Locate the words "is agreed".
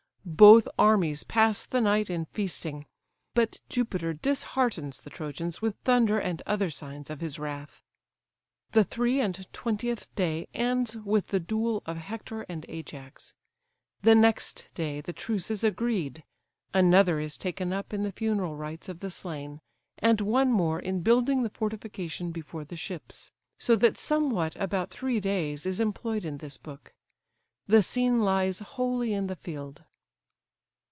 15.49-16.23